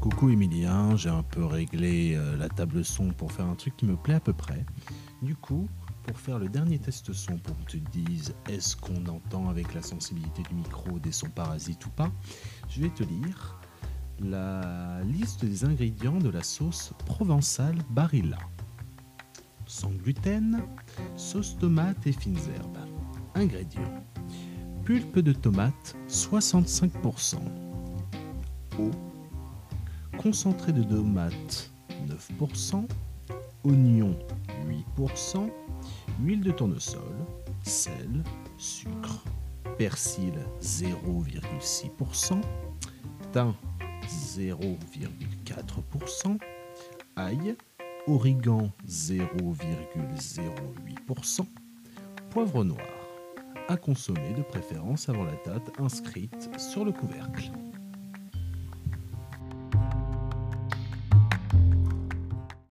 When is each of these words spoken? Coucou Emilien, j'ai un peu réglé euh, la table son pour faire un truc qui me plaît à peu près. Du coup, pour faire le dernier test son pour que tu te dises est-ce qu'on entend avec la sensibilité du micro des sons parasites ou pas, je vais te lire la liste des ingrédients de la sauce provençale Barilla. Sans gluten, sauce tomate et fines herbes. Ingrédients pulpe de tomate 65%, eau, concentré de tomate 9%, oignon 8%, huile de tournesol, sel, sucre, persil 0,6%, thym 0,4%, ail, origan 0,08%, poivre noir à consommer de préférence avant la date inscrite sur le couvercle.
Coucou 0.00 0.30
Emilien, 0.30 0.96
j'ai 0.96 1.08
un 1.08 1.22
peu 1.22 1.44
réglé 1.44 2.14
euh, 2.14 2.36
la 2.36 2.48
table 2.48 2.84
son 2.84 3.08
pour 3.08 3.32
faire 3.32 3.46
un 3.46 3.54
truc 3.54 3.76
qui 3.76 3.86
me 3.86 3.96
plaît 3.96 4.14
à 4.14 4.20
peu 4.20 4.32
près. 4.32 4.64
Du 5.22 5.34
coup, 5.34 5.68
pour 6.04 6.18
faire 6.18 6.38
le 6.38 6.48
dernier 6.48 6.78
test 6.78 7.12
son 7.12 7.38
pour 7.38 7.56
que 7.64 7.70
tu 7.72 7.80
te 7.80 7.98
dises 7.98 8.34
est-ce 8.48 8.76
qu'on 8.76 9.06
entend 9.06 9.48
avec 9.48 9.74
la 9.74 9.82
sensibilité 9.82 10.42
du 10.48 10.54
micro 10.54 10.98
des 10.98 11.12
sons 11.12 11.30
parasites 11.30 11.84
ou 11.86 11.90
pas, 11.90 12.10
je 12.68 12.82
vais 12.82 12.90
te 12.90 13.02
lire 13.02 13.58
la 14.20 15.02
liste 15.04 15.44
des 15.44 15.64
ingrédients 15.64 16.18
de 16.18 16.30
la 16.30 16.42
sauce 16.42 16.92
provençale 17.06 17.78
Barilla. 17.90 18.38
Sans 19.66 19.90
gluten, 19.90 20.62
sauce 21.16 21.56
tomate 21.58 22.06
et 22.06 22.12
fines 22.12 22.38
herbes. 22.56 22.78
Ingrédients 23.34 24.04
pulpe 24.86 25.18
de 25.18 25.32
tomate 25.32 25.96
65%, 26.08 27.38
eau, 28.78 28.90
concentré 30.16 30.72
de 30.72 30.82
tomate 30.82 31.70
9%, 32.40 32.88
oignon 33.64 34.16
8%, 34.98 35.48
huile 36.20 36.40
de 36.40 36.50
tournesol, 36.50 37.14
sel, 37.62 38.24
sucre, 38.58 39.22
persil 39.78 40.34
0,6%, 40.60 42.40
thym 43.32 43.54
0,4%, 44.08 46.38
ail, 47.16 47.56
origan 48.06 48.70
0,08%, 48.86 51.46
poivre 52.30 52.64
noir 52.64 52.86
à 53.68 53.76
consommer 53.76 54.32
de 54.34 54.42
préférence 54.42 55.08
avant 55.08 55.24
la 55.24 55.34
date 55.44 55.72
inscrite 55.80 56.48
sur 56.58 56.84
le 56.84 56.92
couvercle. 56.92 57.50